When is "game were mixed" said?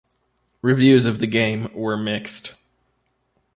1.27-2.55